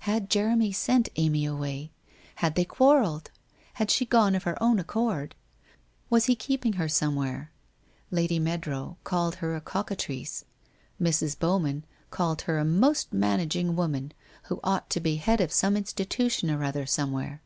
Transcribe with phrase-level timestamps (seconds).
[0.00, 1.92] Had Jeremy sent Amy away?
[2.34, 3.30] Had they quarrelled?
[3.80, 5.34] Had she gone of her own accord?
[6.10, 7.50] Was he keeping her somewhere?
[8.10, 10.44] Lady Meadrow called her a cockatrice.
[11.00, 11.38] Mrs.
[11.38, 14.12] Bowman called her a most managing woman,
[14.42, 17.40] who ought to be head of some institution or other somewhere.